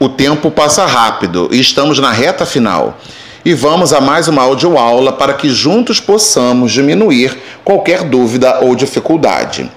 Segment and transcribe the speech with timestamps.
[0.00, 2.98] O tempo passa rápido e estamos na reta final.
[3.44, 9.68] E vamos a mais uma audioaula para que juntos possamos diminuir qualquer dúvida ou dificuldade.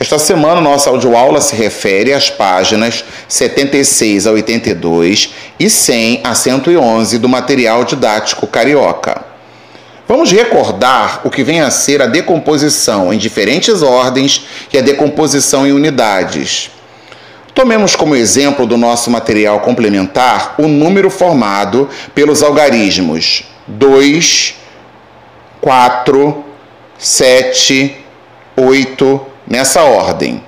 [0.00, 7.18] Esta semana, nossa audioaula se refere às páginas 76 a 82 e 100 a 111
[7.18, 9.22] do material didático carioca.
[10.08, 15.64] Vamos recordar o que vem a ser a decomposição em diferentes ordens e a decomposição
[15.64, 16.72] em unidades.
[17.54, 24.54] Tomemos como exemplo do nosso material complementar o número formado pelos algarismos 2,
[25.60, 26.44] 4,
[26.98, 27.96] 7,
[28.56, 30.42] 8, nessa ordem.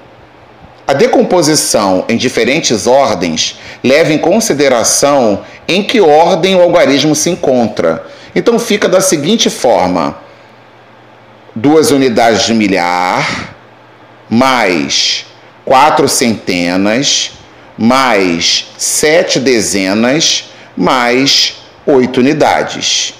[0.86, 8.06] A decomposição em diferentes ordens leva em consideração em que ordem o algarismo se encontra.
[8.34, 10.16] Então fica da seguinte forma:
[11.54, 13.54] duas unidades de milhar
[14.28, 15.26] mais
[15.64, 17.32] quatro centenas,
[17.76, 23.14] mais sete dezenas, mais oito unidades.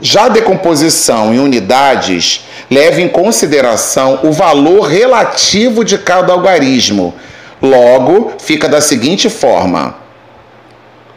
[0.00, 7.14] Já a decomposição em unidades leva em consideração o valor relativo de cada algarismo.
[7.60, 9.96] Logo, fica da seguinte forma: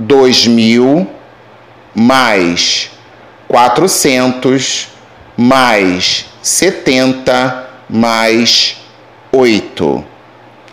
[0.01, 1.07] 2.000
[1.93, 2.89] mais
[3.47, 4.87] 400
[5.35, 8.80] mais 70 mais
[9.31, 10.05] 8.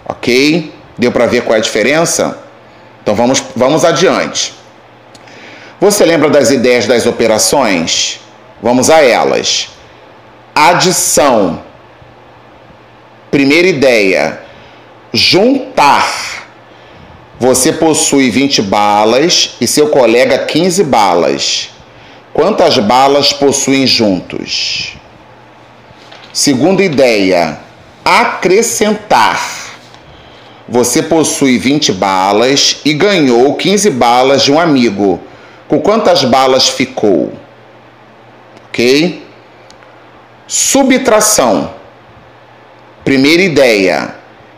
[0.04, 0.74] Ok?
[0.96, 2.38] Deu para ver qual é a diferença?
[3.02, 4.54] Então vamos, vamos adiante.
[5.80, 8.20] Você lembra das ideias das operações?
[8.60, 9.68] Vamos a elas.
[10.54, 11.62] Adição.
[13.30, 14.40] Primeira ideia:
[15.12, 16.46] juntar.
[17.38, 21.70] Você possui 20 balas e seu colega 15 balas.
[22.34, 24.96] Quantas balas possuem juntos?
[26.32, 27.60] Segunda ideia:
[28.08, 29.40] acrescentar.
[30.68, 35.20] Você possui 20 balas e ganhou 15 balas de um amigo.
[35.66, 37.32] Com quantas balas ficou?
[38.68, 39.26] Ok?
[40.46, 41.74] Subtração.
[43.04, 44.14] Primeira ideia: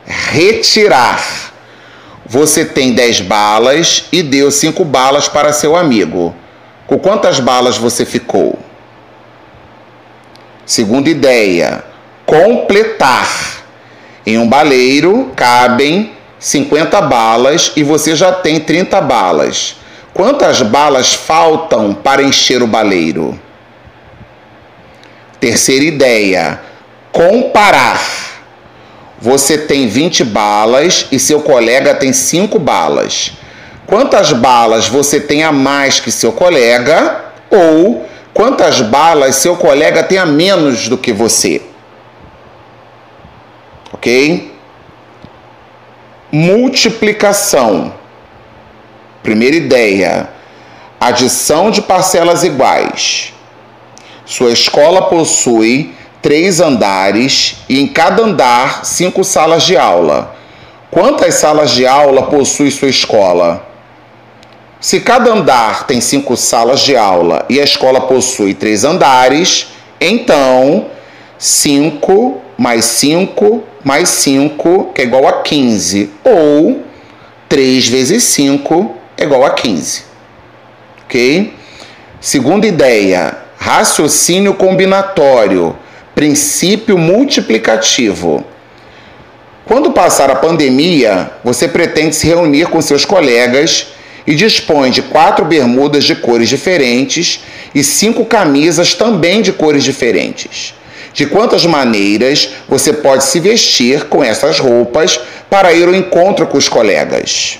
[0.06, 1.50] retirar.
[2.26, 6.34] Você tem 10 balas e deu 5 balas para seu amigo.
[6.86, 8.58] Com quantas balas você ficou?
[10.64, 11.84] Segunda ideia:
[12.30, 13.28] completar.
[14.24, 19.76] Em um baleiro cabem 50 balas e você já tem 30 balas.
[20.14, 23.38] Quantas balas faltam para encher o baleiro?
[25.40, 26.60] Terceira ideia:
[27.10, 28.00] comparar.
[29.20, 33.32] Você tem 20 balas e seu colega tem 5 balas.
[33.86, 37.24] Quantas balas você tem a mais que seu colega?
[37.50, 41.69] Ou quantas balas seu colega tem a menos do que você?
[44.00, 44.50] Ok?
[46.32, 47.92] Multiplicação.
[49.22, 50.30] Primeira ideia:
[50.98, 53.34] adição de parcelas iguais.
[54.24, 60.34] Sua escola possui três andares e em cada andar cinco salas de aula.
[60.90, 63.66] Quantas salas de aula possui sua escola?
[64.80, 69.68] Se cada andar tem cinco salas de aula e a escola possui três andares,
[70.00, 70.86] então
[71.38, 76.82] 5 mais 5 mais 5, que é igual a 15, ou
[77.48, 80.04] 3 vezes 5 é igual a 15.
[81.04, 81.54] Ok?
[82.20, 85.74] Segunda ideia, raciocínio combinatório,
[86.14, 88.44] princípio multiplicativo.
[89.64, 93.88] Quando passar a pandemia, você pretende se reunir com seus colegas
[94.26, 97.40] e dispõe de quatro bermudas de cores diferentes
[97.74, 100.74] e cinco camisas também de cores diferentes
[101.12, 106.56] de quantas maneiras você pode se vestir com essas roupas para ir ao encontro com
[106.56, 107.58] os colegas.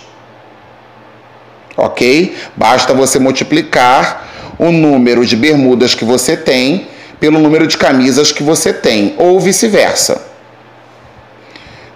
[1.77, 2.37] Ok?
[2.57, 8.43] Basta você multiplicar o número de bermudas que você tem pelo número de camisas que
[8.43, 10.23] você tem, ou vice-versa.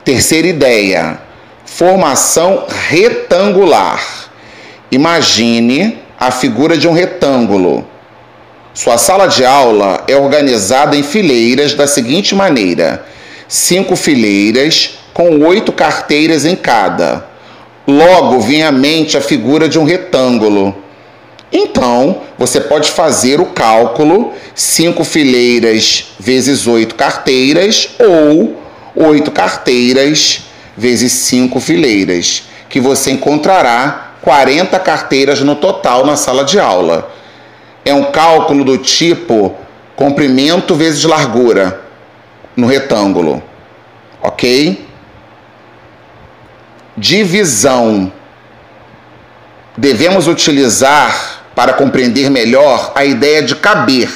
[0.04, 1.18] Terceira ideia:
[1.64, 4.30] formação retangular.
[4.90, 7.86] Imagine a figura de um retângulo
[8.74, 13.06] sua sala de aula é organizada em fileiras da seguinte maneira:
[13.46, 17.24] cinco fileiras com oito carteiras em cada.
[17.86, 20.74] Logo vem à mente a figura de um retângulo.
[21.52, 28.60] Então, você pode fazer o cálculo: cinco fileiras vezes oito carteiras ou
[28.96, 36.58] oito carteiras vezes cinco fileiras, que você encontrará 40 carteiras no total na sala de
[36.58, 37.08] aula
[37.84, 39.54] é um cálculo do tipo
[39.94, 41.82] comprimento vezes largura
[42.56, 43.42] no retângulo.
[44.22, 44.86] Ok?
[46.96, 48.12] Divisão.
[49.76, 54.10] devemos utilizar para compreender melhor a ideia de caber.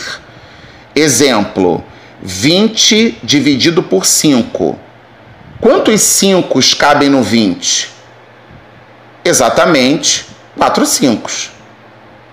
[0.94, 1.84] Exemplo:
[2.22, 4.78] 20 dividido por 5.
[5.60, 7.90] Quantos 5 cabem no 20?
[9.24, 10.26] Exatamente,
[10.56, 11.30] 4 5.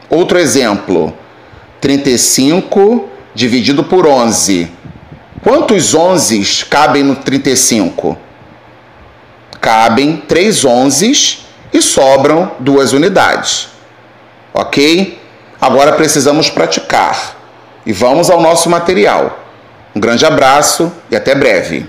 [0.10, 1.14] Outro exemplo:
[1.86, 4.72] 35 dividido por 11.
[5.44, 8.18] Quantos 11 cabem no 35?
[9.62, 11.40] Cabem 3 11
[11.72, 13.68] e sobram duas unidades.
[14.52, 15.22] Ok?
[15.62, 17.38] Agora precisamos praticar.
[17.86, 19.46] E vamos ao nosso material.
[19.94, 21.86] Um grande abraço e até breve.